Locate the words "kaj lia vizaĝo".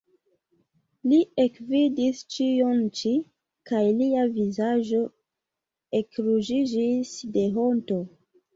3.73-5.05